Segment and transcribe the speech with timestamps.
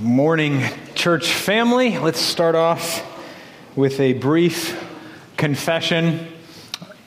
[0.00, 0.62] Morning,
[0.94, 1.98] church family.
[1.98, 3.04] Let's start off
[3.74, 4.80] with a brief
[5.36, 6.28] confession.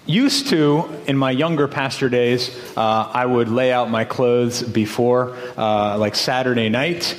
[0.05, 5.37] Used to, in my younger pastor days, uh, I would lay out my clothes before,
[5.55, 7.17] uh, like Saturday night.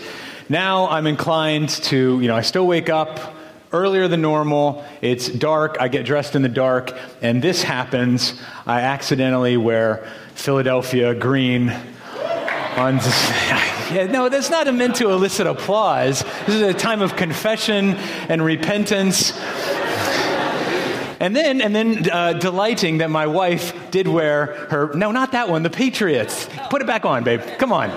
[0.51, 3.35] Now I'm inclined to, you know, I still wake up
[3.73, 4.85] earlier than normal.
[5.01, 5.79] It's dark.
[5.81, 6.93] I get dressed in the dark.
[7.23, 8.39] And this happens.
[8.67, 11.75] I accidentally wear Philadelphia green
[12.77, 13.01] on.
[13.93, 16.23] Yeah, no, that's not meant to elicit applause.
[16.47, 17.95] This is a time of confession
[18.29, 19.39] and repentance.
[21.21, 25.51] And then, and then uh, delighting that my wife did wear her, no, not that
[25.51, 26.49] one, the Patriots.
[26.71, 27.43] Put it back on, babe.
[27.59, 27.91] Come on.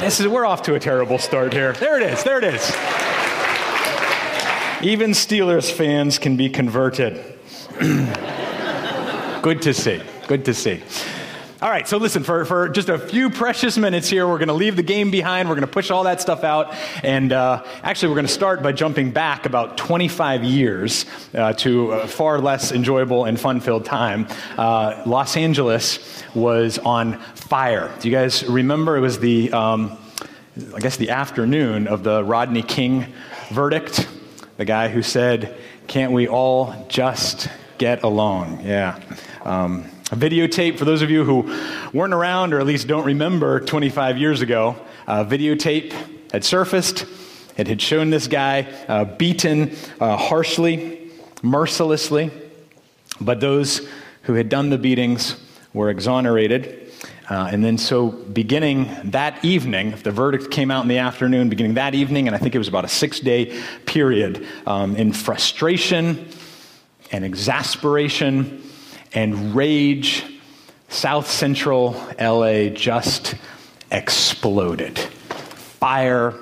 [0.00, 1.72] This is, we're off to a terrible start here.
[1.72, 2.70] There it is, there it is.
[4.82, 7.14] Even Steelers fans can be converted.
[9.42, 10.02] Good to see.
[10.26, 10.82] Good to see.
[11.60, 14.54] All right, so listen, for, for just a few precious minutes here, we're going to
[14.54, 15.48] leave the game behind.
[15.48, 16.72] We're going to push all that stuff out.
[17.02, 21.90] And uh, actually, we're going to start by jumping back about 25 years uh, to
[21.90, 24.28] a far less enjoyable and fun filled time.
[24.56, 27.92] Uh, Los Angeles was on fire.
[27.98, 28.96] Do you guys remember?
[28.96, 29.98] It was the, um,
[30.76, 33.12] I guess, the afternoon of the Rodney King
[33.50, 34.06] verdict.
[34.58, 35.56] The guy who said,
[35.88, 38.60] Can't we all just get along?
[38.60, 39.00] Yeah.
[39.42, 41.54] Um, videotape, for those of you who
[41.92, 45.92] weren't around or at least don't remember 25 years ago, a videotape
[46.32, 47.06] had surfaced.
[47.56, 51.10] It had shown this guy uh, beaten uh, harshly,
[51.42, 52.30] mercilessly,
[53.20, 53.86] but those
[54.22, 55.36] who had done the beatings
[55.72, 56.92] were exonerated.
[57.28, 61.50] Uh, and then, so beginning that evening, if the verdict came out in the afternoon,
[61.50, 65.12] beginning that evening, and I think it was about a six day period, um, in
[65.12, 66.26] frustration
[67.12, 68.62] and exasperation
[69.12, 70.24] and rage,
[70.88, 73.34] South Central LA just
[73.90, 74.98] exploded.
[74.98, 76.34] Fire,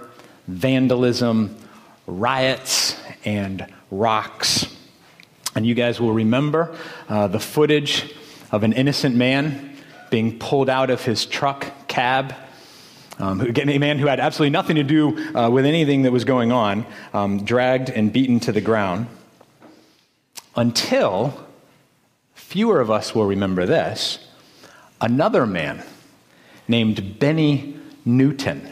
[0.47, 1.57] vandalism,
[2.07, 4.67] riots, and rocks.
[5.55, 6.77] And you guys will remember
[7.09, 8.15] uh, the footage
[8.53, 9.77] of an innocent man
[10.11, 12.35] being pulled out of his truck cab.
[13.19, 16.53] Um, a man who had absolutely nothing to do uh, with anything that was going
[16.53, 19.07] on, um, dragged and beaten to the ground
[20.55, 21.46] until
[22.57, 24.19] fewer of us will remember this,
[24.99, 25.83] another man
[26.67, 28.67] named Bennie Newton,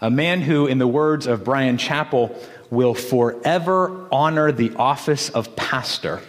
[0.00, 2.32] a man who, in the words of Bryan Chapell,
[2.70, 6.20] will forever honor the office of pastor.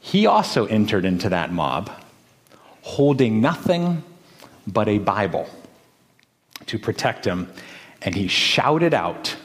[0.00, 1.90] He also entered into that mob
[2.80, 4.02] holding nothing
[4.66, 5.50] but a Bible
[6.64, 7.52] to protect him,
[8.00, 9.36] and he shouted out,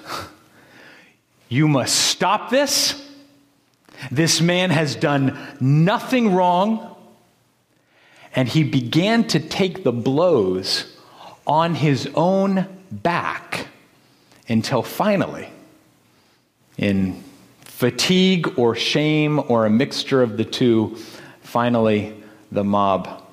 [1.50, 3.11] You must stop this
[4.10, 6.96] this man has done nothing wrong,
[8.36, 10.98] and he began to take the blows
[11.46, 13.68] on his own back
[14.48, 15.50] until finally,
[16.78, 17.22] in
[17.64, 20.96] fatigue or shame or a mixture of the two,
[21.42, 22.16] finally
[22.52, 23.24] the mob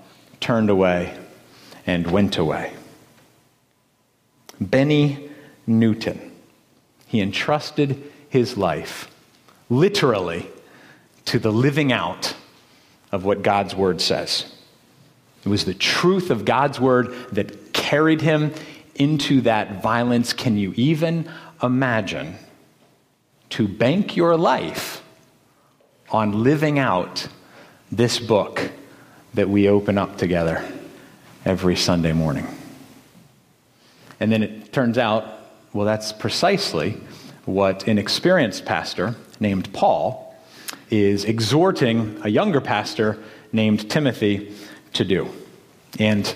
[0.40, 1.16] turned away
[1.86, 2.72] and went away.
[4.60, 5.30] Bennie
[5.66, 6.32] Newton,
[7.06, 9.10] he entrusted his life
[9.70, 10.48] literally
[11.28, 12.34] to the living out
[13.12, 14.50] of what God's word says.
[15.44, 18.52] It was the truth of God's word that carried him
[18.94, 20.32] into that violence.
[20.32, 21.30] Can you even
[21.62, 22.36] imagine
[23.50, 25.02] to bank your life
[26.10, 27.28] on living out
[27.92, 28.70] this book
[29.34, 30.66] that we open up together
[31.44, 32.46] every Sunday morning?
[34.18, 35.26] And then it turns out,
[35.74, 36.96] well, that's precisely
[37.44, 40.27] what an experienced pastor named Paul
[40.90, 43.18] is exhorting a younger pastor
[43.52, 44.54] named Timothy
[44.94, 45.28] to do,
[45.98, 46.34] and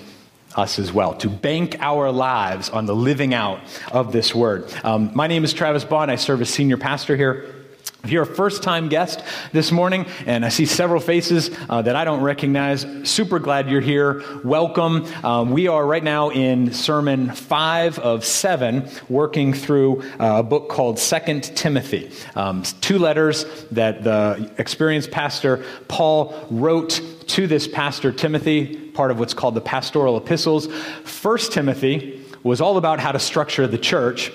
[0.55, 3.61] us as well, to bank our lives on the living out
[3.91, 4.73] of this word.
[4.85, 6.11] Um, my name is Travis Bond.
[6.11, 7.62] I serve as senior pastor here
[8.05, 11.95] if you're a first time guest this morning, and I see several faces uh, that
[11.95, 14.25] I don't recognize, super glad you're here.
[14.43, 15.07] Welcome.
[15.25, 20.69] Um, we are right now in sermon five of seven, working through uh, a book
[20.69, 22.11] called Second Timothy.
[22.35, 29.21] Um, two letters that the experienced pastor Paul wrote to this pastor Timothy, part of
[29.21, 30.67] what's called the pastoral epistles.
[31.05, 34.33] First Timothy was all about how to structure the church.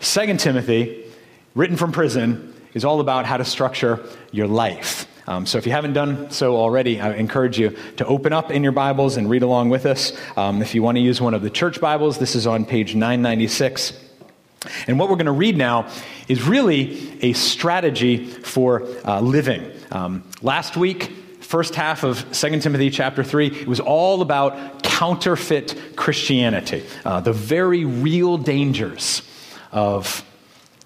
[0.00, 1.10] Second Timothy,
[1.54, 5.08] written from prison, is all about how to structure your life.
[5.26, 8.62] Um, so if you haven't done so already, I encourage you to open up in
[8.62, 10.12] your Bibles and read along with us.
[10.36, 12.94] Um, if you want to use one of the church Bibles, this is on page
[12.94, 13.98] 996.
[14.86, 15.90] And what we're going to read now
[16.28, 19.72] is really a strategy for uh, living.
[19.90, 21.04] Um, last week,
[21.40, 27.32] first half of 2 Timothy chapter 3, it was all about counterfeit Christianity, uh, the
[27.32, 29.22] very real dangers
[29.72, 30.22] of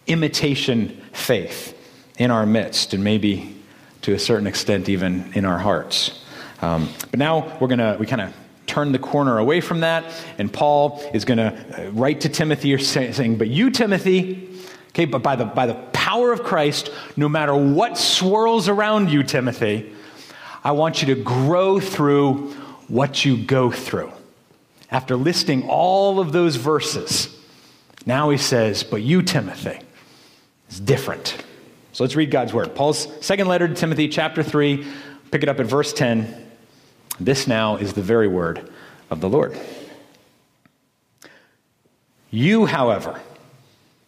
[0.07, 1.77] imitation faith
[2.21, 3.57] in our midst, and maybe
[4.03, 6.23] to a certain extent, even in our hearts.
[6.61, 8.35] Um, but now we're going to, we kind of
[8.67, 10.05] turn the corner away from that,
[10.37, 11.47] and Paul is going to
[11.87, 14.51] uh, write to Timothy saying, But you, Timothy,
[14.89, 19.23] okay, but by the, by the power of Christ, no matter what swirls around you,
[19.23, 19.91] Timothy,
[20.63, 22.53] I want you to grow through
[22.89, 24.13] what you go through.
[24.91, 27.35] After listing all of those verses,
[28.05, 29.81] now he says, But you, Timothy,
[30.69, 31.43] is different.
[32.01, 32.75] So let's read God's word.
[32.75, 34.87] Paul's second letter to Timothy, chapter 3,
[35.31, 36.51] pick it up at verse 10.
[37.21, 38.73] This now is the very word
[39.11, 39.55] of the Lord.
[42.31, 43.21] You, however,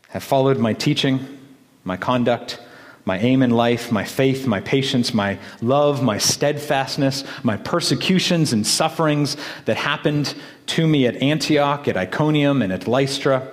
[0.09, 1.39] have followed my teaching,
[1.85, 2.63] my conduct,
[3.05, 8.67] my aim in life, my faith, my patience, my love, my steadfastness, my persecutions and
[8.67, 9.37] sufferings
[9.67, 10.35] that happened
[10.65, 13.47] to me at Antioch, at Iconium, and at Lystra,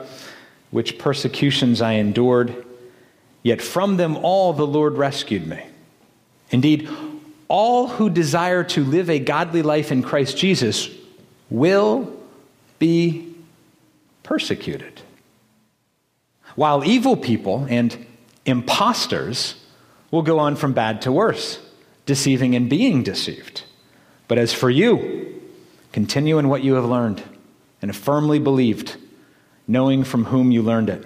[0.72, 2.68] which persecutions I endured.
[3.44, 5.64] Yet from them all the Lord rescued me.
[6.52, 6.90] Indeed,
[7.48, 10.90] all who desire to live a godly life in Christ Jesus
[11.50, 12.14] will
[12.78, 13.34] be
[14.24, 15.02] persecuted.
[16.56, 18.06] While evil people and
[18.46, 19.56] impostors
[20.12, 21.60] will go on from bad to worse,
[22.06, 23.64] deceiving and being deceived.
[24.28, 25.42] But as for you,
[25.92, 27.24] continue in what you have learned
[27.82, 28.98] and firmly believed,
[29.68, 31.06] knowing from whom you learned it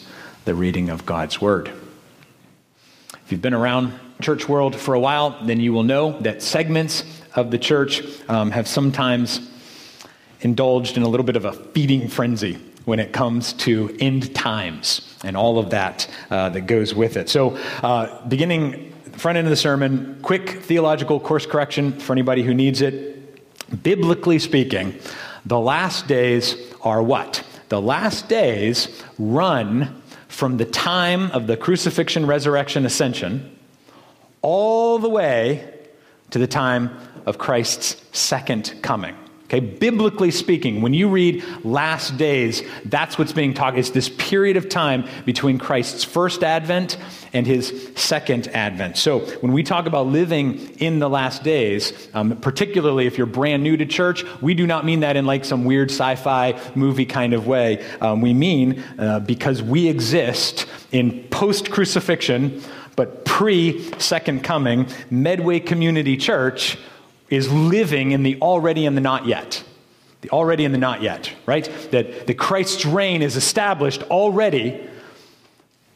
[0.45, 1.71] the reading of God's Word.
[3.25, 7.03] If you've been around church world for a while, then you will know that segments
[7.35, 9.49] of the church um, have sometimes
[10.41, 15.17] indulged in a little bit of a feeding frenzy when it comes to end times
[15.23, 17.29] and all of that uh, that goes with it.
[17.29, 22.53] So, uh, beginning front end of the sermon, quick theological course correction for anybody who
[22.53, 23.83] needs it.
[23.83, 24.95] Biblically speaking,
[25.45, 27.43] the last days are what?
[27.69, 33.59] The last days run from the time of the crucifixion, resurrection, ascension,
[34.41, 35.71] all the way
[36.29, 36.89] to the time
[37.25, 39.15] of Christ's second coming.
[39.51, 43.77] Okay, biblically speaking, when you read last days, that's what's being talked.
[43.77, 46.97] It's this period of time between Christ's first advent
[47.33, 48.95] and his second advent.
[48.95, 53.61] So when we talk about living in the last days, um, particularly if you're brand
[53.61, 57.33] new to church, we do not mean that in like some weird sci-fi movie kind
[57.33, 57.85] of way.
[57.99, 62.61] Um, we mean uh, because we exist in post-crucifixion,
[62.95, 66.77] but pre-second coming, Medway Community Church
[67.31, 69.63] is living in the already and the not yet.
[70.21, 71.65] The already and the not yet, right?
[71.89, 74.87] That, that Christ's reign is established already,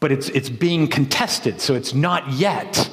[0.00, 2.90] but it's, it's being contested, so it's not yet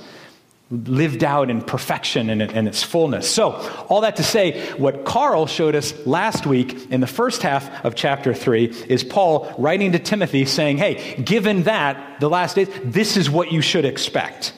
[0.69, 3.29] lived out in perfection and in its fullness.
[3.29, 3.51] So,
[3.89, 7.95] all that to say, what Carl showed us last week in the first half of
[7.95, 13.17] chapter 3 is Paul writing to Timothy saying, Hey, given that, the last days, this
[13.17, 14.53] is what you should expect.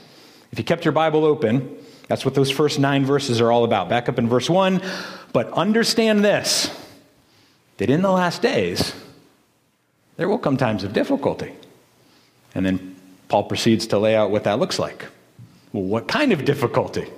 [0.51, 3.89] If you kept your Bible open, that's what those first nine verses are all about.
[3.89, 4.81] Back up in verse 1.
[5.33, 6.69] But understand this
[7.77, 8.93] that in the last days,
[10.17, 11.53] there will come times of difficulty.
[12.53, 12.95] And then
[13.27, 15.05] Paul proceeds to lay out what that looks like.
[15.73, 17.09] Well, what kind of difficulty?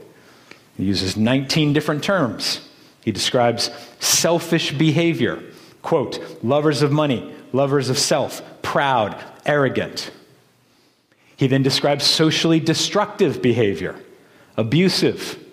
[0.78, 2.68] He uses 19 different terms.
[3.04, 5.44] He describes selfish behavior,
[5.82, 9.16] quote, lovers of money, lovers of self, proud,
[9.46, 10.12] arrogant.
[11.36, 13.96] He then describes socially destructive behavior
[14.58, 15.44] abusive,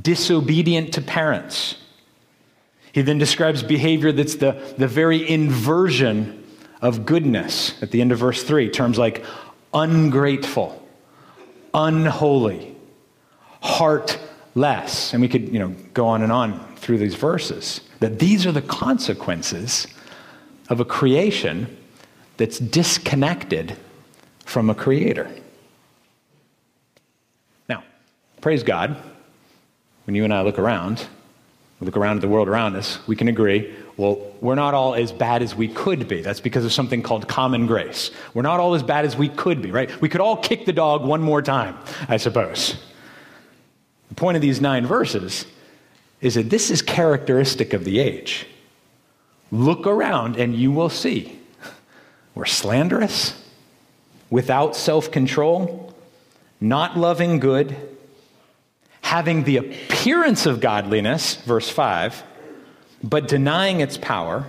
[0.00, 1.76] disobedient to parents.
[2.92, 6.44] He then describes behavior that's the, the very inversion
[6.82, 8.70] of goodness at the end of verse 3.
[8.70, 9.24] Terms like
[9.72, 10.84] ungrateful,
[11.74, 12.74] unholy,
[13.62, 15.12] heartless.
[15.12, 17.82] And we could, you know, go on and on through these verses.
[18.00, 19.86] That these are the consequences
[20.68, 21.76] of a creation
[22.38, 23.76] that's disconnected
[24.46, 25.30] from a creator.
[28.40, 28.96] Praise God.
[30.06, 31.06] When you and I look around,
[31.78, 34.94] we look around at the world around us, we can agree, well, we're not all
[34.94, 36.22] as bad as we could be.
[36.22, 38.10] That's because of something called common grace.
[38.32, 40.00] We're not all as bad as we could be, right?
[40.00, 41.76] We could all kick the dog one more time,
[42.08, 42.82] I suppose.
[44.08, 45.44] The point of these nine verses
[46.22, 48.46] is that this is characteristic of the age.
[49.52, 51.38] Look around and you will see.
[52.34, 53.42] We're slanderous,
[54.30, 55.94] without self control,
[56.60, 57.76] not loving good,
[59.10, 62.22] having the appearance of godliness, verse 5,
[63.02, 64.46] but denying its power.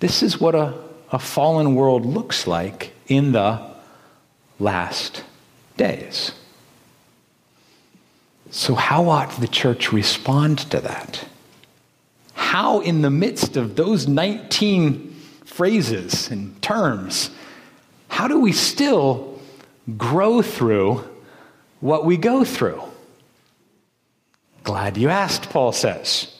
[0.00, 0.74] This is what a,
[1.10, 3.58] a fallen world looks like in the
[4.58, 5.24] last
[5.78, 6.32] days.
[8.50, 11.24] So, how ought the church respond to that?
[12.34, 17.30] How, in the midst of those 19 phrases and terms,
[18.08, 19.40] how do we still
[19.96, 21.08] grow through
[21.80, 22.82] what we go through?
[24.68, 26.30] Glad you asked, Paul says.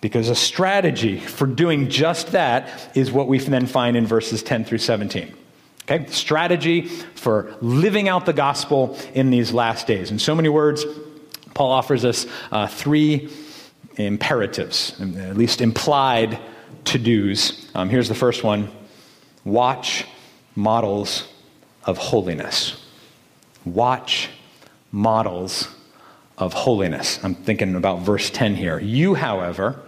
[0.00, 4.64] Because a strategy for doing just that is what we then find in verses 10
[4.64, 5.32] through 17.
[5.82, 6.06] Okay?
[6.06, 10.10] Strategy for living out the gospel in these last days.
[10.10, 10.84] In so many words,
[11.54, 13.30] Paul offers us uh, three
[13.94, 16.40] imperatives, at least implied
[16.86, 17.70] to dos.
[17.76, 18.72] Um, here's the first one
[19.44, 20.04] watch
[20.56, 21.28] models
[21.84, 22.84] of holiness.
[23.64, 24.30] Watch
[24.90, 25.68] models
[26.38, 27.18] of holiness.
[27.22, 28.78] I'm thinking about verse 10 here.
[28.78, 29.80] You, however,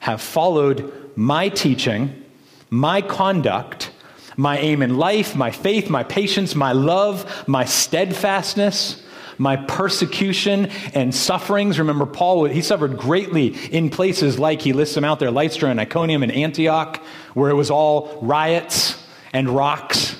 [0.00, 2.24] have followed my teaching,
[2.70, 3.90] my conduct,
[4.36, 9.02] my aim in life, my faith, my patience, my love, my steadfastness,
[9.38, 11.78] my persecution and sufferings.
[11.78, 15.80] Remember, Paul, he suffered greatly in places like he lists them out there Lystra and
[15.80, 17.02] Iconium and Antioch,
[17.34, 20.16] where it was all riots and rocks.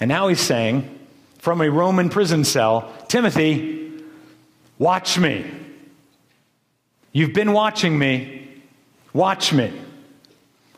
[0.00, 0.98] And now he's saying,
[1.38, 3.83] from a Roman prison cell, Timothy,
[4.84, 5.50] watch me.
[7.10, 8.46] You've been watching me.
[9.14, 9.72] Watch me.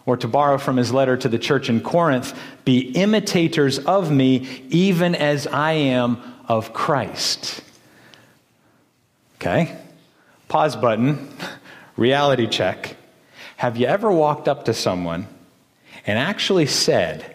[0.04, 4.64] Or to borrow from his letter to the church in Corinth, be imitators of me,
[4.68, 7.62] even as I am of Christ.
[9.40, 9.76] Okay?
[10.46, 11.28] Pause button,
[11.96, 12.96] reality check.
[13.56, 15.26] Have you ever walked up to someone
[16.06, 17.34] and actually said,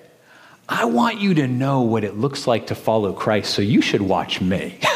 [0.69, 4.01] I want you to know what it looks like to follow Christ, so you should
[4.01, 4.79] watch me?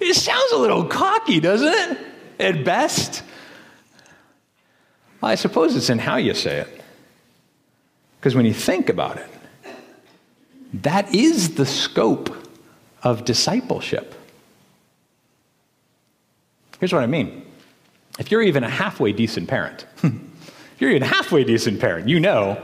[0.00, 1.98] it sounds a little cocky, doesn't it?
[2.38, 3.22] At best.
[5.20, 6.80] Well, I suppose it's in how you say it.
[8.18, 9.30] Because when you think about it,
[10.82, 12.34] that is the scope
[13.02, 14.14] of discipleship.
[16.78, 17.46] Here's what I mean.
[18.18, 20.12] If you're even a halfway decent parent, if
[20.78, 22.60] you're even a halfway decent parent, you know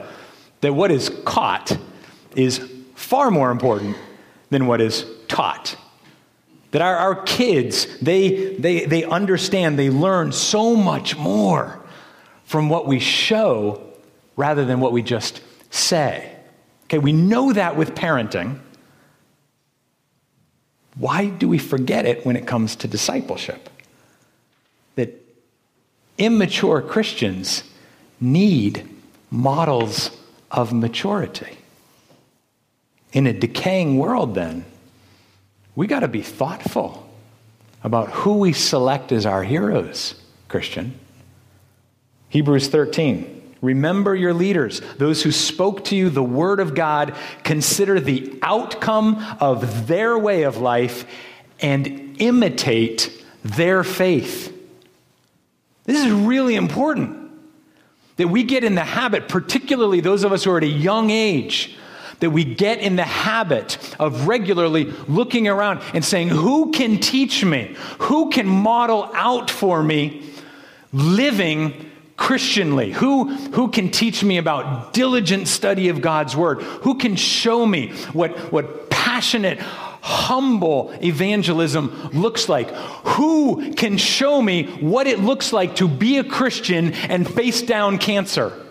[0.61, 1.77] that what is caught
[2.37, 2.61] is
[2.95, 3.97] far more important
[4.51, 5.77] than what is taught.
[6.73, 11.81] That our, our kids, they, they, they understand, they learn so much more
[12.45, 13.83] from what we show
[14.37, 16.35] rather than what we just say.
[16.85, 18.59] Okay, we know that with parenting.
[20.97, 23.69] Why do we forget it when it comes to discipleship?
[24.97, 25.15] That
[26.19, 27.65] immature Christians
[28.21, 28.89] need
[29.31, 30.11] models
[30.51, 31.59] of maturity.
[33.13, 34.65] In a decaying world, then,
[35.75, 37.09] we got to be thoughtful
[37.83, 40.15] about who we select as our heroes,
[40.49, 40.99] Christian.
[42.29, 43.41] Hebrews 13.
[43.61, 47.15] Remember your leaders, those who spoke to you the word of God.
[47.45, 51.07] Consider the outcome of their way of life
[51.61, 54.53] and imitate their faith.
[55.85, 57.31] This is really important
[58.17, 61.11] that we get in the habit, particularly those of us who are at a young
[61.11, 61.77] age,
[62.23, 67.45] that we get in the habit of regularly looking around and saying, Who can teach
[67.45, 67.75] me?
[67.99, 70.31] Who can model out for me
[70.93, 72.93] living Christianly?
[72.93, 76.63] Who, who can teach me about diligent study of God's Word?
[76.63, 82.71] Who can show me what, what passionate, humble evangelism looks like?
[82.71, 87.99] Who can show me what it looks like to be a Christian and face down
[87.99, 88.62] cancer?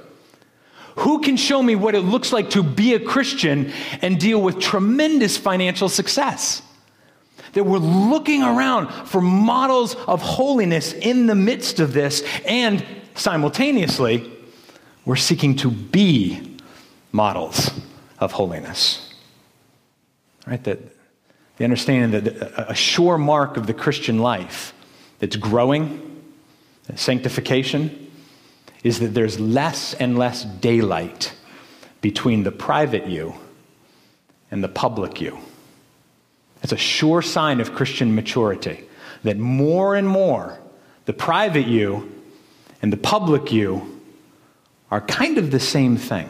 [0.98, 3.72] Who can show me what it looks like to be a Christian
[4.02, 6.62] and deal with tremendous financial success?
[7.54, 14.32] That we're looking around for models of holiness in the midst of this and simultaneously,
[15.06, 16.58] we're seeking to be
[17.12, 17.72] models
[18.20, 19.14] of holiness.
[20.48, 20.64] Right?
[20.64, 20.80] That
[21.58, 24.74] the understanding that a sure mark of the Christian life
[25.20, 26.24] that's growing,
[26.96, 28.01] sanctification,
[28.84, 31.34] is that there's less and less daylight
[32.02, 33.36] between the private you
[34.50, 35.38] and the public you.
[36.64, 38.84] It's a sure sign of Christian maturity
[39.24, 40.60] that more and more
[41.06, 42.12] the private you
[42.82, 44.02] and the public you
[44.90, 46.30] are kind of the same thing.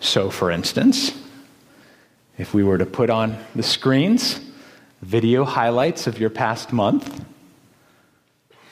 [0.00, 1.12] So, for instance,
[2.38, 4.40] if we were to put on the screens
[5.02, 7.24] video highlights of your past month,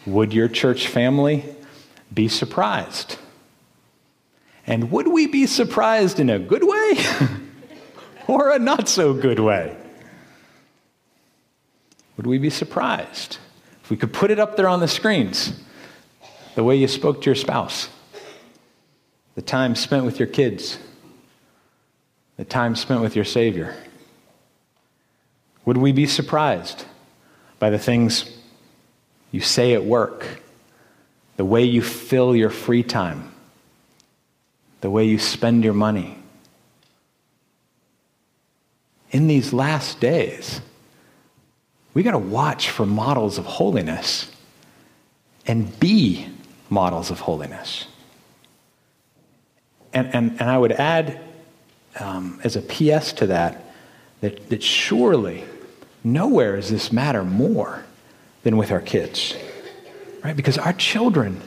[0.06, 1.44] would your church family
[2.12, 3.18] be surprised?
[4.66, 6.98] And would we be surprised in a good way
[8.26, 9.76] or a not so good way?
[12.16, 13.38] Would we be surprised
[13.82, 15.58] if we could put it up there on the screens?
[16.54, 17.88] The way you spoke to your spouse,
[19.36, 20.78] the time spent with your kids,
[22.36, 23.76] the time spent with your Savior.
[25.64, 26.84] Would we be surprised
[27.58, 28.36] by the things
[29.30, 30.42] you say at work,
[31.38, 33.32] the way you fill your free time,
[34.80, 36.18] the way you spend your money?
[39.12, 40.60] In these last days,
[41.94, 44.30] we got to watch for models of holiness
[45.46, 46.28] and be
[46.70, 47.86] models of holiness.
[49.92, 51.20] And, and, and I would add,
[52.00, 53.72] um, as a PS to that,
[54.22, 55.44] that, that surely
[56.02, 57.84] nowhere does this matter more
[58.42, 59.36] than with our kids.
[60.22, 60.36] Right?
[60.36, 61.40] Because our children,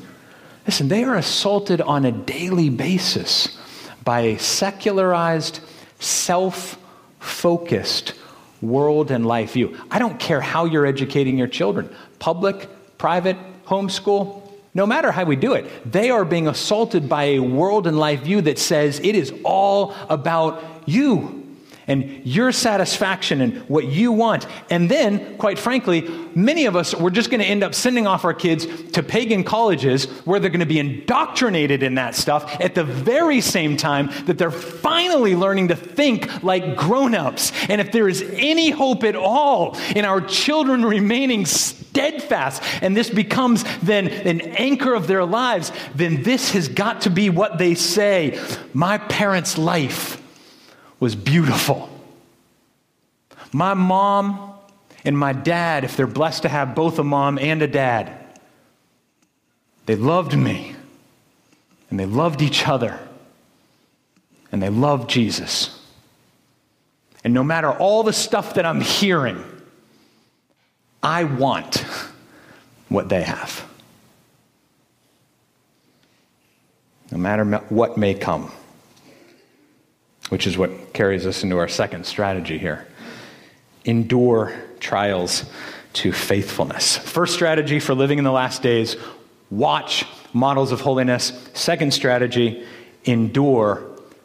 [0.66, 3.58] listen, they are assaulted on a daily basis
[4.04, 5.60] by a secularized,
[6.00, 6.78] self
[7.20, 8.14] focused
[8.62, 9.78] world and life view.
[9.90, 14.42] I don't care how you're educating your children public, private, homeschool,
[14.74, 18.22] no matter how we do it, they are being assaulted by a world and life
[18.22, 21.41] view that says it is all about you
[21.92, 24.48] and your satisfaction and what you want.
[24.70, 28.24] And then, quite frankly, many of us, we're just going to end up sending off
[28.24, 32.76] our kids to pagan colleges where they're going to be indoctrinated in that stuff at
[32.76, 37.52] the very same time that they're finally learning to think like grown ups.
[37.68, 43.10] And if there is any hope at all in our children remaining steadfast and this
[43.10, 47.76] becomes then an anchor of their lives, then this has got to be what they
[47.76, 48.40] say.
[48.74, 50.21] My parents' life
[51.02, 51.90] was beautiful.
[53.52, 54.54] My mom
[55.04, 58.14] and my dad, if they're blessed to have both a mom and a dad,
[59.88, 60.76] they loved me
[61.90, 63.00] and they loved each other
[64.52, 65.82] and they loved Jesus.
[67.24, 69.44] And no matter all the stuff that I'm hearing,
[71.02, 71.84] I want
[72.90, 73.66] what they have.
[77.12, 78.52] No matter what may come
[80.32, 82.88] which is what carries us into our second strategy here.
[83.84, 85.44] Endure trials
[85.92, 86.96] to faithfulness.
[86.96, 88.96] First strategy for living in the last days
[89.50, 91.34] watch models of holiness.
[91.54, 92.66] Second strategy
[93.04, 93.84] endure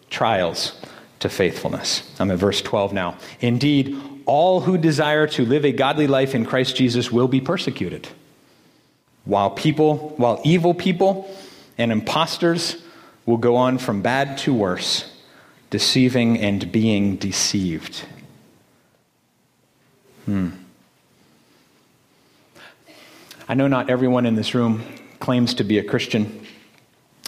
[0.09, 0.81] trials
[1.19, 2.09] to faithfulness.
[2.21, 3.19] I'm at verse 12 now.
[3.41, 8.07] Indeed, all who desire to live a godly life in Christ Jesus will be persecuted.
[9.25, 11.29] While people, while evil people
[11.77, 12.81] and impostors
[13.25, 15.13] will go on from bad to worse
[15.71, 18.05] deceiving and being deceived.
[20.25, 20.51] Hmm.
[23.49, 24.83] I know not everyone in this room
[25.21, 26.47] claims to be a Christian.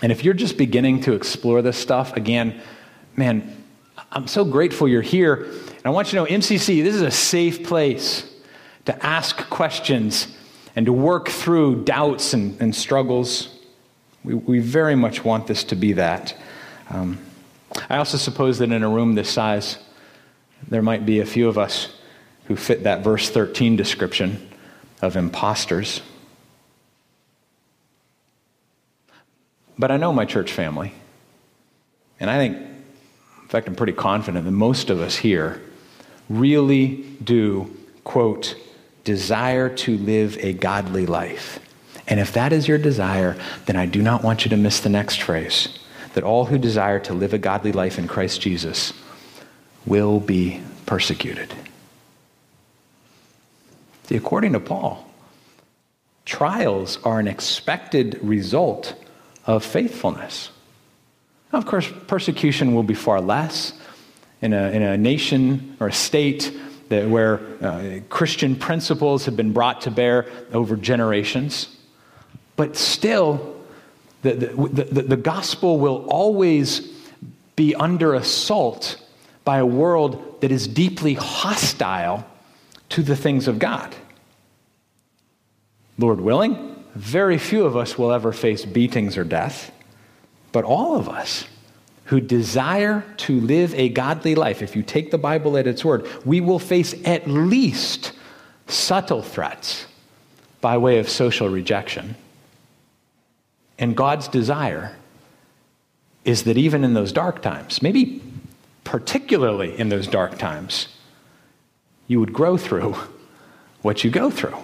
[0.03, 2.61] And if you're just beginning to explore this stuff, again,
[3.17, 3.65] man,
[4.11, 5.35] I'm so grateful you're here.
[5.35, 8.29] And I want you to know, MCC, this is a safe place
[8.87, 10.37] to ask questions
[10.75, 13.49] and to work through doubts and, and struggles.
[14.25, 16.37] We, we very much want this to be that.
[16.91, 17.19] Um,
[17.89, 19.79] I also suppose that in a room this size,
[20.67, 21.89] there might be a few of us
[22.47, 24.51] who fit that verse 13 description
[25.03, 26.03] of imposters.
[29.79, 30.93] But I know my church family.
[32.19, 35.63] And I think, in fact, I'm pretty confident that most of us here
[36.29, 38.57] really do, quote,
[39.05, 41.61] desire to live a godly life.
[42.09, 44.89] And if that is your desire, then I do not want you to miss the
[44.89, 45.79] next phrase
[46.15, 48.93] that all who desire to live a godly life in Christ Jesus
[49.87, 51.53] will be persecuted.
[54.05, 55.07] See, according to Paul,
[56.25, 58.95] trials are an expected result
[59.45, 60.51] of faithfulness.
[61.53, 63.73] Now, of course, persecution will be far less
[64.41, 66.53] in a, in a nation or a state
[66.89, 71.75] that, where uh, Christian principles have been brought to bear over generations.
[72.57, 73.58] But still,
[74.23, 76.81] the, the, the, the gospel will always
[77.57, 79.01] be under assault
[79.45, 82.27] by a world that is deeply hostile
[82.91, 83.95] to the things of God.
[85.99, 89.73] Lord willing, very few of us will ever face beatings or death,
[90.53, 91.45] but all of us
[92.05, 96.09] who desire to live a godly life, if you take the Bible at its word,
[96.25, 98.13] we will face at least
[98.67, 99.87] subtle threats
[100.61, 102.17] by way of social rejection
[103.79, 104.97] and God's desire
[106.25, 108.21] is that even in those dark times, maybe
[108.85, 110.89] particularly in those dark times,
[112.07, 112.97] you would grow through
[113.83, 114.57] what you go through.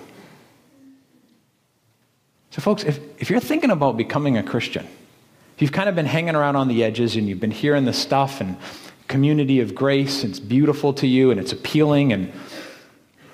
[2.50, 4.86] So, folks, if, if you're thinking about becoming a Christian,
[5.56, 7.92] if you've kind of been hanging around on the edges and you've been hearing the
[7.92, 8.56] stuff and
[9.08, 12.32] community of grace, it's beautiful to you and it's appealing and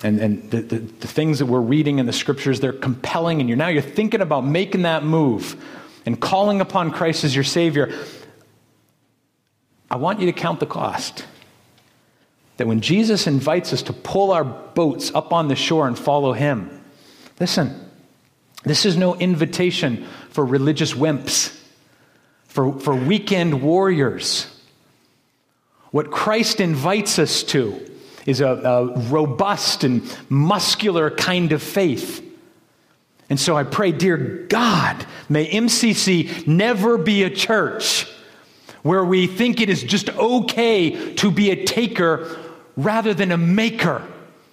[0.02, 3.48] and, and the, the, the, things that we're reading in the scriptures, they're compelling, and
[3.48, 5.62] you're now you're thinking about making that move
[6.06, 7.92] and calling upon Christ as your Savior.
[9.90, 11.26] I want you to count the cost.
[12.56, 16.32] That when Jesus invites us to pull our boats up on the shore and follow
[16.32, 16.82] Him,
[17.38, 17.90] listen,
[18.64, 21.58] this is no invitation for religious wimps,
[22.44, 24.46] for, for weekend warriors.
[25.90, 27.86] What Christ invites us to
[28.30, 32.24] is a, a robust and muscular kind of faith.
[33.28, 34.16] And so I pray, dear
[34.48, 38.06] God, may MCC never be a church
[38.82, 42.38] where we think it is just okay to be a taker
[42.76, 44.02] rather than a maker,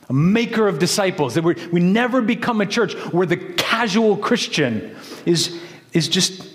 [0.10, 1.36] a maker of disciples.
[1.36, 5.60] That we never become a church where the casual Christian is,
[5.94, 6.48] is just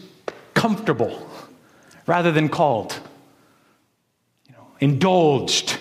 [0.54, 1.28] comfortable
[2.06, 2.98] rather than called,
[4.46, 5.78] you know, indulged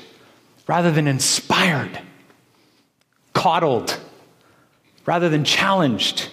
[0.68, 2.00] rather than inspired,
[3.34, 4.00] coddled
[5.06, 6.30] rather than challenged.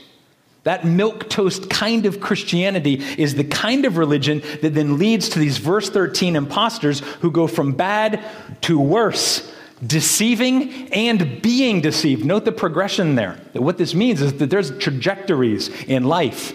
[0.65, 5.39] That milk toast kind of Christianity is the kind of religion that then leads to
[5.39, 8.23] these verse 13 imposters who go from bad
[8.63, 9.51] to worse,
[9.87, 12.25] deceiving and being deceived.
[12.25, 13.41] Note the progression there.
[13.55, 16.53] That what this means is that there's trajectories in life.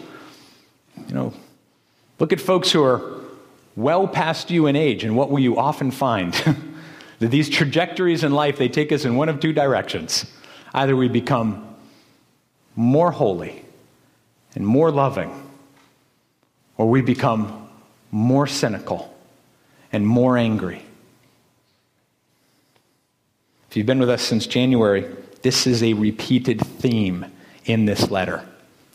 [1.07, 1.33] You know,
[2.19, 3.21] look at folks who are
[3.75, 6.35] well past you in age, and what will you often find?
[7.19, 10.25] That these trajectories in life, they take us in one of two directions.
[10.73, 11.75] Either we become
[12.75, 13.63] more holy
[14.55, 15.31] and more loving,
[16.77, 17.69] or we become
[18.11, 19.13] more cynical
[19.91, 20.83] and more angry.
[23.69, 25.05] If you've been with us since January,
[25.41, 27.25] this is a repeated theme
[27.65, 28.47] in this letter.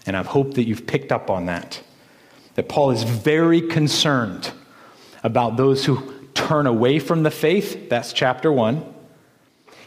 [0.07, 1.83] And I hope that you've picked up on that.
[2.54, 4.52] That Paul is very concerned
[5.22, 7.88] about those who turn away from the faith.
[7.88, 8.94] That's chapter one.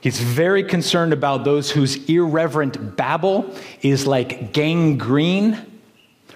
[0.01, 5.57] He's very concerned about those whose irreverent babble is like gangrene,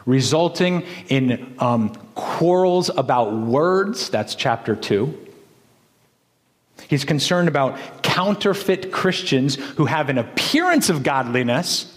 [0.06, 4.10] resulting in um, quarrels about words.
[4.10, 5.19] That's chapter two.
[6.88, 11.91] He's concerned about counterfeit Christians who have an appearance of godliness,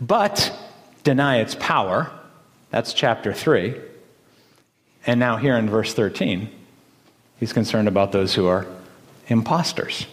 [0.00, 0.56] but
[1.02, 2.10] deny its power.
[2.70, 3.74] That's chapter 3.
[5.06, 6.48] And now, here in verse 13,
[7.42, 8.68] He's concerned about those who are
[9.26, 10.06] imposters.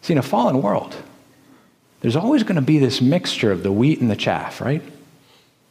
[0.00, 0.94] See, in a fallen world,
[2.02, 4.80] there's always going to be this mixture of the wheat and the chaff, right?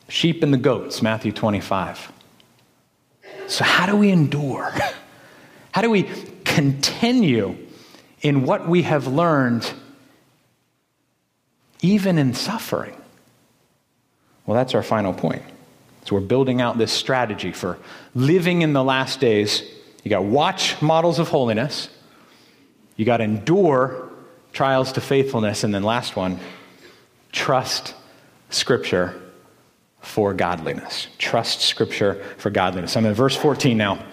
[0.10, 2.12] Sheep and the goats, Matthew 25.
[3.47, 4.69] So, how do we endure?
[5.71, 6.10] How do we
[6.43, 7.56] continue
[8.21, 9.71] in what we have learned,
[11.82, 12.97] even in suffering?
[14.45, 15.43] Well, that's our final point.
[16.06, 17.78] So we're building out this strategy for
[18.13, 19.63] living in the last days.
[20.04, 21.89] You got to watch models of holiness.
[22.98, 24.10] You got to endure
[24.52, 25.63] trials to faithfulness.
[25.63, 26.39] And then last one,
[27.32, 27.96] trust
[28.50, 29.20] Scripture
[30.02, 31.08] for godliness.
[31.18, 32.98] Trust Scripture for godliness.
[32.98, 34.04] I'm in verse 14 now.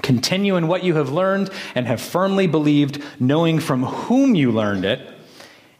[0.00, 4.84] Continue in what you have learned and have firmly believed, knowing from whom you learned
[4.84, 5.17] it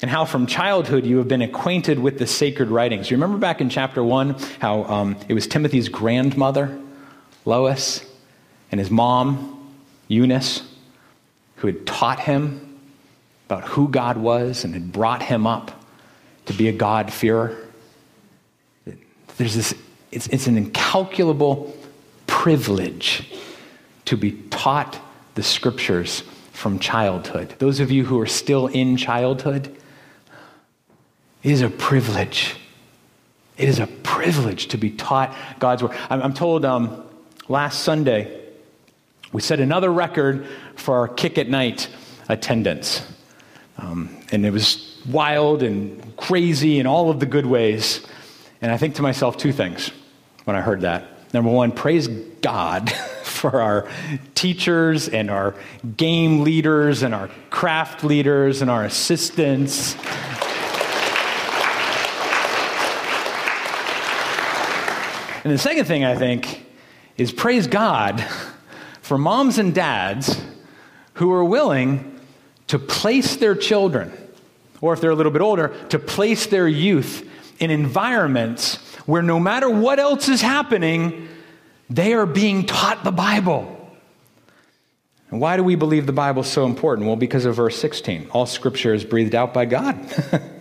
[0.01, 3.11] and how from childhood you have been acquainted with the sacred writings.
[3.11, 6.79] You remember back in chapter 1 how um, it was Timothy's grandmother,
[7.45, 8.05] Lois,
[8.71, 9.75] and his mom,
[10.07, 10.63] Eunice,
[11.57, 12.79] who had taught him
[13.47, 15.73] about who God was and had brought him up
[16.47, 17.57] to be a God-fearer.
[19.37, 19.75] There's this,
[20.13, 21.75] it's, it's an incalculable
[22.27, 23.33] privilege
[24.05, 24.99] to be taught
[25.35, 27.55] the scriptures from childhood.
[27.59, 29.75] Those of you who are still in childhood,
[31.43, 32.57] it is a privilege.
[33.57, 35.97] It is a privilege to be taught God's word.
[36.11, 37.05] I'm, I'm told um,
[37.49, 38.41] last Sunday
[39.33, 40.47] we set another record
[40.77, 41.89] for our kick at night
[42.29, 43.07] attendance.
[43.77, 48.05] Um, and it was wild and crazy in all of the good ways.
[48.61, 49.91] And I think to myself two things
[50.45, 51.33] when I heard that.
[51.33, 52.91] Number one, praise God
[53.23, 53.89] for our
[54.35, 55.55] teachers and our
[55.97, 59.95] game leaders and our craft leaders and our assistants
[65.45, 66.67] And the second thing I think
[67.17, 68.25] is praise God
[69.03, 70.41] for moms and dads
[71.15, 72.21] who are willing
[72.69, 74.13] to place their children,
[74.81, 79.41] or if they're a little bit older, to place their youth in environments where no
[79.41, 81.29] matter what else is happening,
[81.89, 83.75] they are being taught the Bible.
[85.31, 87.07] And why do we believe the Bible is so important?
[87.07, 88.29] Well, because of verse 16.
[88.31, 89.99] All scripture is breathed out by God.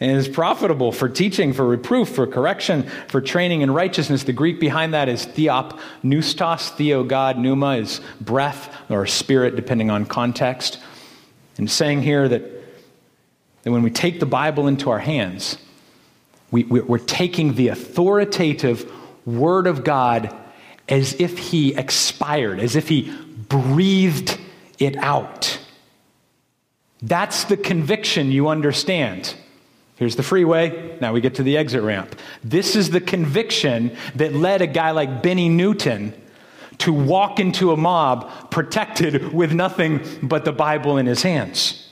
[0.00, 4.24] and is profitable for teaching, for reproof, for correction, for training in righteousness.
[4.24, 9.90] The Greek behind that is theop neustos, theo God, pneuma is breath or spirit, depending
[9.90, 10.78] on context.
[11.58, 12.42] And saying here that,
[13.62, 15.58] that when we take the Bible into our hands,
[16.50, 18.90] we, we're taking the authoritative
[19.26, 20.34] Word of God
[20.88, 23.14] as if He expired, as if He
[23.48, 24.38] breathed
[24.78, 25.58] it out.
[27.02, 29.34] That's the conviction you understand.
[30.00, 30.96] Here's the freeway.
[30.98, 32.18] Now we get to the exit ramp.
[32.42, 36.14] This is the conviction that led a guy like Bennie Newton
[36.78, 41.86] to walk into a mob protected with nothing but the Bible in his hands.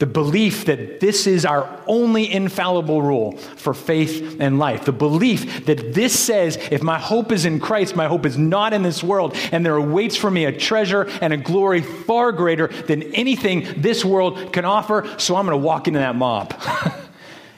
[0.00, 4.84] The belief that this is our only infallible rule for faith and life.
[4.84, 8.74] The belief that this says if my hope is in Christ, my hope is not
[8.74, 12.66] in this world, and there awaits for me a treasure and a glory far greater
[12.66, 16.52] than anything this world can offer, so I'm going to walk into that mob.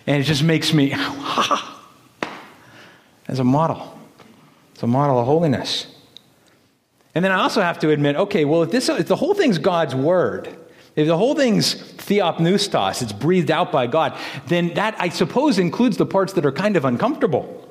[0.06, 0.92] And it just makes me,
[3.28, 3.98] as a model.
[4.72, 5.86] It's a model of holiness.
[7.14, 9.58] And then I also have to admit, okay, well, if, this, if the whole thing's
[9.58, 10.54] God's word,
[10.96, 15.96] if the whole thing's theopneustos, it's breathed out by God, then that, I suppose, includes
[15.96, 17.68] the parts that are kind of uncomfortable.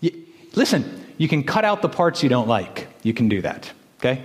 [0.00, 2.88] You, listen, you can cut out the parts you don't like.
[3.02, 4.24] You can do that, okay?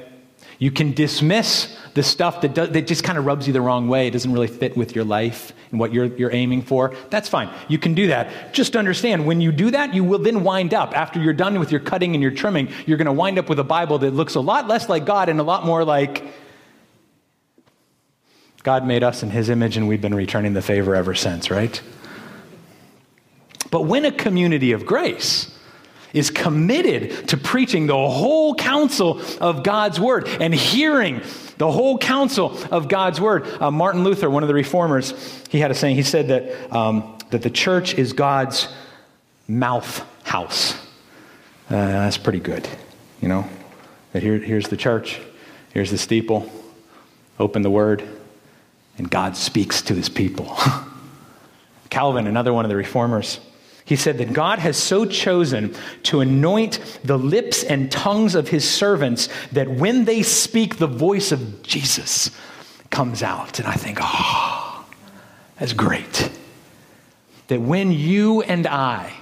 [0.61, 4.05] You can dismiss the stuff that, that just kind of rubs you the wrong way,
[4.05, 7.49] it doesn't really fit with your life and what you're, you're aiming for, that's fine.
[7.67, 8.53] You can do that.
[8.53, 11.71] Just understand, when you do that, you will then wind up, after you're done with
[11.71, 14.35] your cutting and your trimming, you're going to wind up with a Bible that looks
[14.35, 16.23] a lot less like God and a lot more like
[18.61, 21.81] God made us in His image, and we've been returning the favor ever since, right?
[23.71, 25.57] But when a community of grace,
[26.13, 31.21] is committed to preaching the whole counsel of God's word and hearing
[31.57, 33.45] the whole counsel of God's word.
[33.61, 35.13] Uh, Martin Luther, one of the reformers,
[35.49, 35.95] he had a saying.
[35.95, 38.67] He said that, um, that the church is God's
[39.47, 40.73] mouth house.
[41.69, 42.67] Uh, that's pretty good,
[43.21, 43.47] you know.
[44.13, 45.21] That here, here's the church,
[45.73, 46.51] here's the steeple,
[47.39, 48.03] open the word,
[48.97, 50.57] and God speaks to his people.
[51.89, 53.39] Calvin, another one of the reformers,
[53.91, 58.63] he said that God has so chosen to anoint the lips and tongues of his
[58.63, 62.31] servants that when they speak, the voice of Jesus
[62.89, 63.59] comes out.
[63.59, 64.85] And I think, oh,
[65.59, 66.31] that's great.
[67.49, 69.13] That when you and I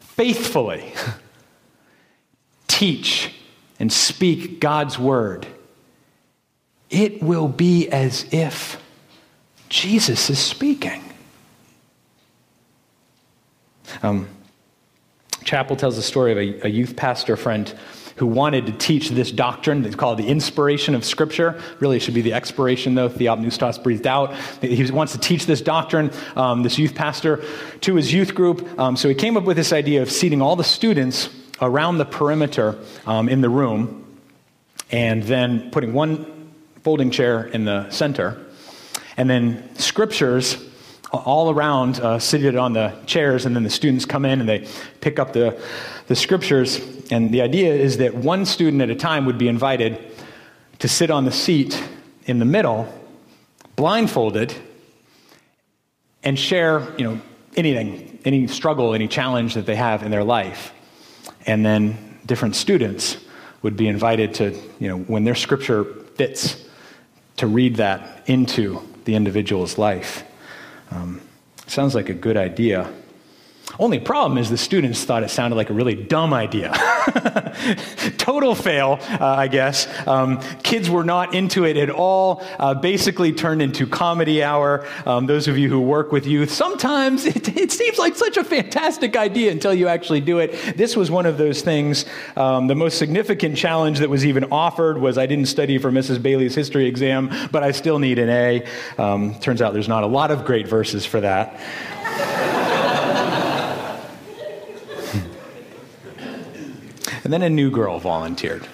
[0.00, 0.92] faithfully
[2.66, 3.32] teach
[3.78, 5.46] and speak God's word,
[6.90, 8.82] it will be as if
[9.68, 11.05] Jesus is speaking.
[14.02, 14.28] Um,
[15.44, 17.72] Chapell tells the story of a, a, youth pastor friend
[18.16, 19.82] who wanted to teach this doctrine.
[19.82, 21.60] They call it the inspiration of Scripture.
[21.78, 23.08] Really, it should be the expiration, though.
[23.08, 24.34] Theopneustos breathed out.
[24.60, 27.44] He wants to teach this doctrine, um, this youth pastor,
[27.82, 28.66] to his youth group.
[28.78, 31.28] Um, so he came up with this idea of seating all the students
[31.60, 34.02] around the perimeter um, in the room
[34.90, 38.42] and then putting one folding chair in the center.
[39.16, 40.56] And then scriptures
[41.24, 44.66] all around, uh, seated on the chairs, and then the students come in and they
[45.00, 45.60] pick up the,
[46.06, 46.80] the scriptures.
[47.10, 49.98] And the idea is that one student at a time would be invited
[50.78, 51.82] to sit on the seat
[52.24, 52.92] in the middle,
[53.76, 54.54] blindfolded,
[56.22, 57.20] and share, you know,
[57.56, 60.72] anything, any struggle, any challenge that they have in their life.
[61.46, 63.16] And then different students
[63.62, 65.84] would be invited to, you know, when their scripture
[66.16, 66.64] fits,
[67.36, 70.24] to read that into the individual's life.
[70.96, 71.20] Um,
[71.66, 72.90] sounds like a good idea.
[73.78, 76.72] Only problem is the students thought it sounded like a really dumb idea.
[78.16, 79.86] Total fail, uh, I guess.
[80.06, 82.42] Um, kids were not into it at all.
[82.58, 84.86] Uh, basically turned into comedy hour.
[85.04, 88.44] Um, those of you who work with youth, sometimes it, it, seems like such a
[88.44, 90.52] fantastic idea until you actually do it.
[90.76, 92.06] This was one of those things.
[92.36, 96.22] Um, the most significant challenge that was even offered was I didn't study for Mrs.
[96.22, 98.66] Bailey's history exam, but I still need an A.
[98.96, 101.60] Um, turns out there's not a lot of great verses for that.
[107.26, 108.68] And then a new girl volunteered.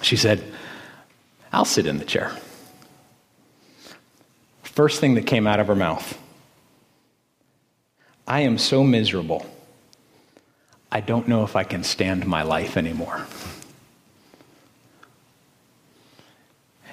[0.00, 0.42] She said,
[1.52, 2.34] I'll sit in the chair.
[4.62, 6.18] First thing that came out of her mouth
[8.26, 9.44] I am so miserable.
[10.90, 13.26] I don't know if I can stand my life anymore.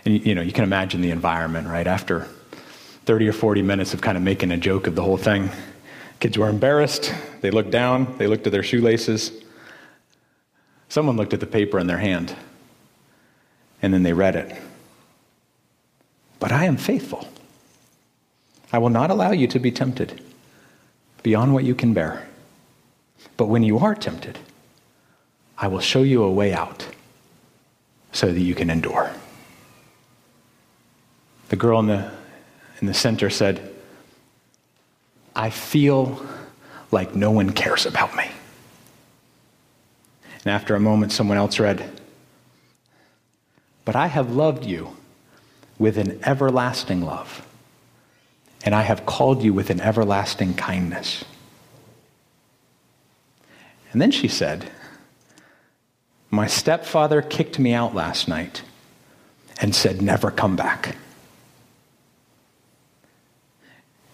[0.03, 1.87] And you know, you can imagine the environment, right?
[1.87, 2.27] After
[3.05, 5.49] 30 or 40 minutes of kind of making a joke of the whole thing,
[6.19, 7.15] kids were embarrassed.
[7.39, 9.42] They looked down, they looked at their shoelaces.
[10.89, 12.35] Someone looked at the paper in their hand
[13.83, 14.55] And then they read it.
[16.39, 17.27] But I am faithful.
[18.71, 20.21] I will not allow you to be tempted
[21.21, 22.27] beyond what you can bear.
[23.35, 24.39] But when you are tempted,
[25.57, 26.87] I will show you a way out
[28.13, 29.11] so that you can endure.
[31.49, 32.11] The girl in the,
[32.79, 33.69] in the center said,
[35.35, 36.25] I feel
[36.91, 38.29] like no one cares about me.
[40.43, 41.89] And after a moment, someone else read,
[43.85, 44.97] But I have loved you
[45.77, 47.47] with an everlasting love,
[48.65, 51.23] and I have called you with an everlasting kindness.
[53.93, 54.69] And then she said,
[56.29, 58.63] My stepfather kicked me out last night
[59.61, 60.97] and said, Never come back.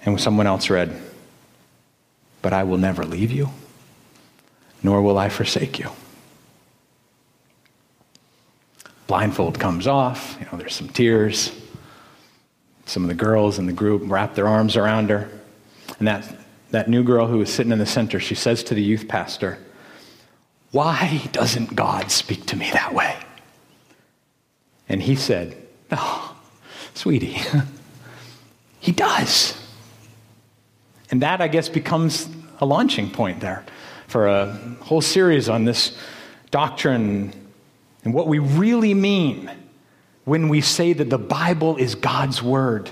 [0.06, 0.96] And someone else read,
[2.44, 3.50] But I will never leave you,
[4.84, 5.90] nor will I forsake you.
[9.10, 11.52] Blindfold comes off, you know, there's some tears.
[12.86, 15.28] Some of the girls in the group wrap their arms around her.
[15.98, 16.24] And that,
[16.70, 19.58] that new girl who was sitting in the center, she says to the youth pastor,
[20.70, 23.18] why doesn't God speak to me that way?
[24.88, 25.58] And he said,
[25.92, 26.38] Oh,
[26.94, 27.42] sweetie,
[28.80, 29.60] he does.
[31.10, 33.66] And that, I guess, becomes a launching point there
[34.06, 35.98] for a whole series on this
[36.52, 37.34] doctrine
[38.04, 39.50] and what we really mean
[40.26, 42.90] when we say that the Bible is God's Word,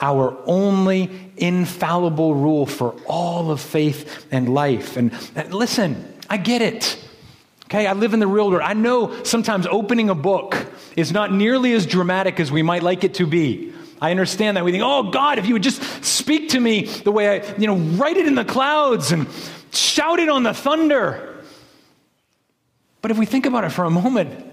[0.00, 4.96] our only infallible rule for all of faith and life.
[4.96, 6.98] And, and listen, I get it.
[7.66, 8.62] Okay, I live in the real world.
[8.62, 10.56] I know sometimes opening a book
[10.96, 13.74] is not nearly as dramatic as we might like it to be.
[14.00, 14.64] I understand that.
[14.64, 17.66] We think, oh, God, if you would just speak to me the way I, you
[17.66, 19.26] know, write it in the clouds and
[19.72, 21.37] shout it on the thunder.
[23.00, 24.44] But if we think about it for a moment,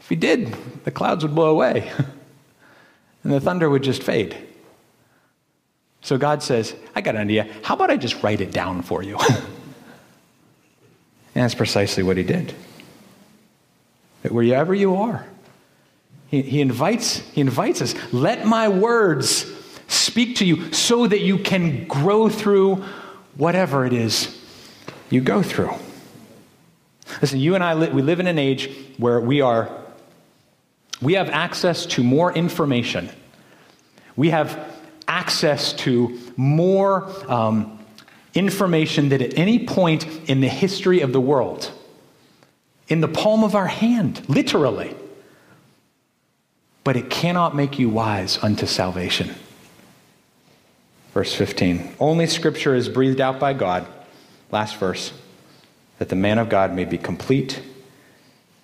[0.00, 1.90] if he did, the clouds would blow away
[3.24, 4.36] and the thunder would just fade.
[6.02, 7.48] So God says, I got an idea.
[7.62, 9.18] How about I just write it down for you?
[11.34, 12.52] And that's precisely what he did.
[14.22, 15.24] That wherever you are,
[16.26, 19.46] he, he, invites, he invites us, let my words
[19.88, 22.84] speak to you so that you can grow through
[23.36, 24.38] whatever it is
[25.08, 25.72] you go through.
[27.20, 29.70] Listen, you and I, li- we live in an age where we are,
[31.02, 33.10] we have access to more information.
[34.16, 34.58] We have
[35.06, 37.78] access to more um,
[38.34, 41.70] information that at any point in the history of the world,
[42.88, 44.94] in the palm of our hand, literally,
[46.84, 49.34] but it cannot make you wise unto salvation.
[51.12, 53.86] Verse 15 Only scripture is breathed out by God,
[54.50, 55.12] last verse,
[56.00, 57.60] that the man of God may be complete,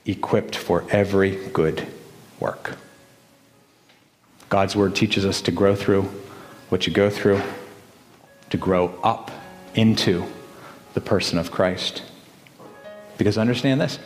[0.07, 1.87] equipped for every good
[2.41, 2.79] work.
[4.49, 6.05] God's word teaches us to grow through
[6.71, 7.43] what you go through,
[8.49, 9.31] to grow up
[9.75, 10.25] into
[10.95, 12.03] the person of Christ.
[13.19, 13.99] Because understand this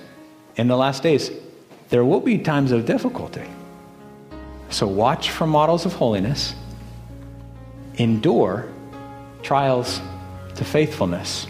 [0.57, 1.31] in the last days,
[1.91, 3.47] there will be times of difficulty.
[4.71, 6.57] So watch for models of holiness,
[7.95, 8.67] endure
[9.43, 10.01] trials
[10.57, 11.47] to faithfulness,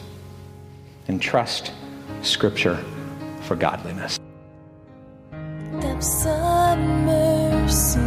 [1.10, 1.72] and trust
[2.22, 2.76] Scripture
[3.42, 4.18] for godliness.
[5.80, 8.00] Depths of mercy.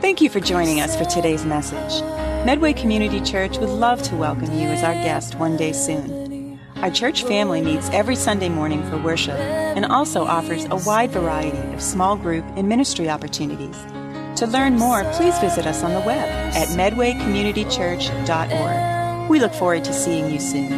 [0.00, 2.02] Thank you for joining us for today's message.
[2.44, 6.60] Medway Community Church would love to welcome you as our guest one day soon.
[6.76, 9.38] Our church family meets every Sunday morning for worship
[9.76, 13.76] and also offers a wide variety of small group and ministry opportunities.
[14.40, 19.30] To learn more, please visit us on the web at medwaycommunitychurch.org.
[19.30, 20.70] We look forward to seeing you soon.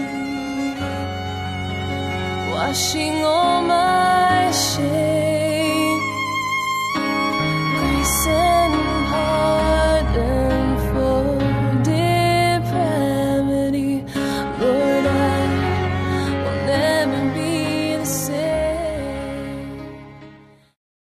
[2.51, 6.01] Washing all my shame,
[7.77, 8.27] grace